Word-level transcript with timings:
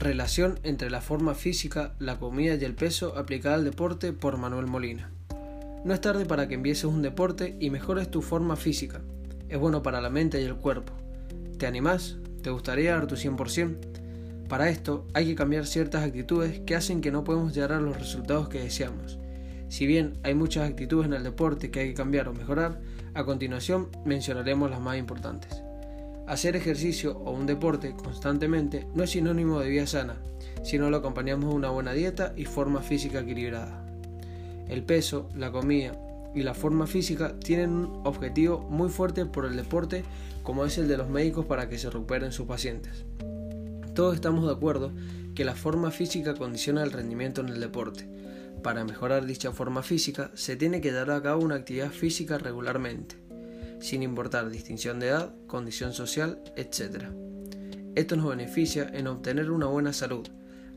Relación 0.00 0.58
entre 0.62 0.88
la 0.88 1.02
forma 1.02 1.34
física, 1.34 1.92
la 1.98 2.18
comida 2.18 2.54
y 2.54 2.64
el 2.64 2.74
peso 2.74 3.18
aplicada 3.18 3.56
al 3.56 3.64
deporte 3.64 4.14
por 4.14 4.38
Manuel 4.38 4.66
Molina. 4.66 5.10
No 5.84 5.92
es 5.92 6.00
tarde 6.00 6.24
para 6.24 6.48
que 6.48 6.54
empieces 6.54 6.84
un 6.84 7.02
deporte 7.02 7.54
y 7.60 7.68
mejores 7.68 8.10
tu 8.10 8.22
forma 8.22 8.56
física. 8.56 9.02
Es 9.50 9.58
bueno 9.58 9.82
para 9.82 10.00
la 10.00 10.08
mente 10.08 10.40
y 10.40 10.44
el 10.44 10.56
cuerpo. 10.56 10.94
¿Te 11.58 11.66
animás? 11.66 12.16
¿Te 12.42 12.48
gustaría 12.48 12.92
dar 12.92 13.08
tu 13.08 13.16
100%? 13.16 14.48
Para 14.48 14.70
esto 14.70 15.06
hay 15.12 15.26
que 15.26 15.34
cambiar 15.34 15.66
ciertas 15.66 16.02
actitudes 16.02 16.60
que 16.60 16.76
hacen 16.76 17.02
que 17.02 17.12
no 17.12 17.22
podemos 17.22 17.54
llegar 17.54 17.72
a 17.72 17.80
los 17.80 17.98
resultados 17.98 18.48
que 18.48 18.60
deseamos. 18.60 19.18
Si 19.68 19.86
bien 19.86 20.14
hay 20.22 20.34
muchas 20.34 20.66
actitudes 20.66 21.08
en 21.08 21.12
el 21.12 21.24
deporte 21.24 21.70
que 21.70 21.80
hay 21.80 21.88
que 21.88 21.94
cambiar 21.94 22.26
o 22.26 22.32
mejorar, 22.32 22.80
a 23.12 23.24
continuación 23.24 23.90
mencionaremos 24.06 24.70
las 24.70 24.80
más 24.80 24.96
importantes. 24.96 25.62
Hacer 26.30 26.54
ejercicio 26.54 27.18
o 27.24 27.32
un 27.32 27.44
deporte 27.44 27.92
constantemente 27.96 28.86
no 28.94 29.02
es 29.02 29.10
sinónimo 29.10 29.58
de 29.58 29.68
vida 29.68 29.88
sana, 29.88 30.22
sino 30.62 30.88
lo 30.88 30.98
acompañamos 30.98 31.50
de 31.50 31.56
una 31.56 31.70
buena 31.70 31.92
dieta 31.92 32.34
y 32.36 32.44
forma 32.44 32.82
física 32.82 33.18
equilibrada. 33.18 33.84
El 34.68 34.84
peso, 34.84 35.28
la 35.34 35.50
comida 35.50 36.00
y 36.32 36.44
la 36.44 36.54
forma 36.54 36.86
física 36.86 37.36
tienen 37.40 37.70
un 37.70 38.06
objetivo 38.06 38.60
muy 38.60 38.90
fuerte 38.90 39.26
por 39.26 39.44
el 39.44 39.56
deporte 39.56 40.04
como 40.44 40.64
es 40.64 40.78
el 40.78 40.86
de 40.86 40.98
los 40.98 41.08
médicos 41.08 41.46
para 41.46 41.68
que 41.68 41.78
se 41.78 41.90
recuperen 41.90 42.30
sus 42.30 42.46
pacientes. 42.46 43.04
Todos 43.96 44.14
estamos 44.14 44.46
de 44.46 44.52
acuerdo 44.52 44.92
que 45.34 45.44
la 45.44 45.56
forma 45.56 45.90
física 45.90 46.34
condiciona 46.34 46.84
el 46.84 46.92
rendimiento 46.92 47.40
en 47.40 47.48
el 47.48 47.58
deporte. 47.58 48.08
Para 48.62 48.84
mejorar 48.84 49.26
dicha 49.26 49.50
forma 49.50 49.82
física 49.82 50.30
se 50.34 50.54
tiene 50.54 50.80
que 50.80 50.92
dar 50.92 51.10
a 51.10 51.20
cabo 51.20 51.42
una 51.42 51.56
actividad 51.56 51.90
física 51.90 52.38
regularmente 52.38 53.29
sin 53.80 54.02
importar 54.02 54.48
distinción 54.50 55.00
de 55.00 55.08
edad, 55.08 55.34
condición 55.46 55.92
social, 55.92 56.42
etc. 56.56 57.06
Esto 57.94 58.16
nos 58.16 58.28
beneficia 58.28 58.88
en 58.92 59.06
obtener 59.08 59.50
una 59.50 59.66
buena 59.66 59.92
salud, 59.92 60.28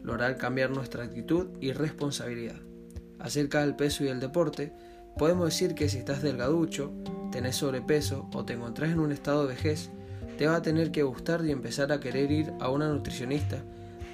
lograr 0.01 0.37
cambiar 0.37 0.71
nuestra 0.71 1.03
actitud 1.03 1.47
y 1.61 1.71
responsabilidad. 1.71 2.55
Acerca 3.19 3.61
del 3.61 3.75
peso 3.75 4.03
y 4.03 4.07
el 4.07 4.19
deporte, 4.19 4.73
podemos 5.17 5.45
decir 5.45 5.75
que 5.75 5.89
si 5.89 5.99
estás 5.99 6.21
delgaducho, 6.21 6.91
tenés 7.31 7.57
sobrepeso 7.57 8.29
o 8.33 8.45
te 8.45 8.53
encontrás 8.53 8.91
en 8.91 8.99
un 8.99 9.11
estado 9.11 9.43
de 9.43 9.53
vejez, 9.53 9.89
te 10.38 10.47
va 10.47 10.55
a 10.55 10.61
tener 10.61 10.91
que 10.91 11.03
gustar 11.03 11.45
y 11.45 11.51
empezar 11.51 11.91
a 11.91 11.99
querer 11.99 12.31
ir 12.31 12.53
a 12.59 12.69
una 12.69 12.89
nutricionista, 12.89 13.63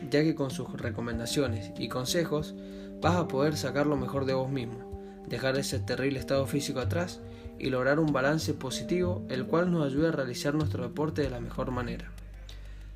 ya 0.09 0.23
que 0.23 0.35
con 0.35 0.51
sus 0.51 0.71
recomendaciones 0.73 1.71
y 1.77 1.87
consejos 1.87 2.55
vas 3.01 3.15
a 3.15 3.27
poder 3.27 3.55
sacar 3.55 3.87
lo 3.87 3.95
mejor 3.95 4.25
de 4.25 4.33
vos 4.33 4.49
mismo, 4.51 4.88
dejar 5.29 5.57
ese 5.57 5.79
terrible 5.79 6.19
estado 6.19 6.45
físico 6.45 6.79
atrás 6.79 7.19
y 7.59 7.69
lograr 7.69 7.99
un 7.99 8.11
balance 8.13 8.53
positivo 8.53 9.25
el 9.29 9.45
cual 9.45 9.71
nos 9.71 9.85
ayude 9.85 10.07
a 10.07 10.11
realizar 10.11 10.55
nuestro 10.55 10.83
deporte 10.83 11.21
de 11.21 11.29
la 11.29 11.39
mejor 11.39 11.71
manera. 11.71 12.09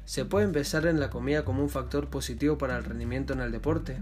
¿Se 0.05 0.25
puede 0.25 0.45
empezar 0.45 0.85
en 0.85 0.99
la 0.99 1.09
comida 1.09 1.45
como 1.45 1.63
un 1.63 1.69
factor 1.69 2.09
positivo 2.09 2.57
para 2.57 2.77
el 2.77 2.83
rendimiento 2.83 3.33
en 3.33 3.39
el 3.39 3.51
deporte? 3.51 3.97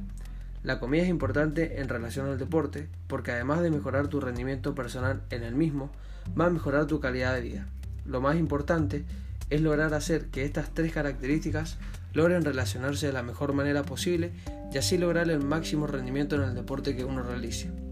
La 0.64 0.80
comida 0.80 1.04
es 1.04 1.10
importante 1.10 1.80
en 1.82 1.90
relación 1.90 2.28
al 2.28 2.38
deporte 2.38 2.88
porque 3.08 3.32
además 3.32 3.62
de 3.62 3.72
mejorar 3.72 4.08
tu 4.08 4.20
rendimiento 4.20 4.76
personal 4.76 5.22
en 5.30 5.44
el 5.44 5.56
mismo, 5.56 5.92
va 6.40 6.46
a 6.46 6.50
mejorar 6.52 6.86
tu 6.88 7.00
calidad 7.00 7.34
de 7.34 7.42
vida. 7.42 7.68
Lo 8.06 8.22
más 8.22 8.38
importante 8.38 9.06
es 9.50 9.62
lograr 9.62 9.94
hacer 9.94 10.28
que 10.28 10.46
estas 10.46 10.74
tres 10.74 10.92
características 10.94 11.78
logren 12.14 12.44
relacionarse 12.44 13.08
de 13.08 13.14
la 13.14 13.24
mejor 13.24 13.54
manera 13.54 13.84
posible 13.84 14.32
y 14.72 14.78
así 14.78 14.98
lograr 14.98 15.30
el 15.30 15.40
máximo 15.40 15.88
rendimiento 15.88 16.36
en 16.36 16.44
el 16.44 16.56
deporte 16.56 16.96
que 16.96 17.06
uno 17.06 17.24
realice. 17.24 17.91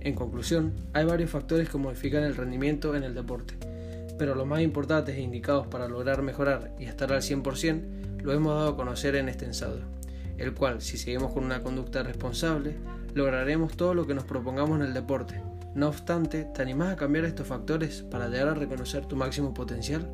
En 0.00 0.14
conclusión, 0.14 0.74
hay 0.92 1.04
varios 1.04 1.30
factores 1.30 1.68
que 1.68 1.78
modifican 1.78 2.22
el 2.22 2.36
rendimiento 2.36 2.94
en 2.94 3.02
el 3.02 3.14
deporte, 3.14 3.54
pero 4.18 4.34
los 4.34 4.46
más 4.46 4.60
importantes 4.60 5.16
e 5.16 5.20
indicados 5.20 5.66
para 5.66 5.88
lograr 5.88 6.22
mejorar 6.22 6.72
y 6.78 6.84
estar 6.84 7.12
al 7.12 7.22
100% 7.22 8.22
lo 8.22 8.32
hemos 8.32 8.54
dado 8.54 8.70
a 8.70 8.76
conocer 8.76 9.16
en 9.16 9.28
este 9.28 9.44
ensayo, 9.44 9.82
el 10.36 10.54
cual, 10.54 10.80
si 10.80 10.98
seguimos 10.98 11.32
con 11.32 11.44
una 11.44 11.62
conducta 11.62 12.02
responsable, 12.02 12.76
lograremos 13.14 13.76
todo 13.76 13.94
lo 13.94 14.06
que 14.06 14.14
nos 14.14 14.24
propongamos 14.24 14.80
en 14.80 14.86
el 14.86 14.94
deporte. 14.94 15.40
No 15.74 15.88
obstante, 15.88 16.44
¿te 16.44 16.62
animás 16.62 16.92
a 16.92 16.96
cambiar 16.96 17.24
estos 17.24 17.46
factores 17.46 18.02
para 18.02 18.28
llegar 18.28 18.48
a 18.48 18.54
reconocer 18.54 19.06
tu 19.06 19.16
máximo 19.16 19.54
potencial? 19.54 20.08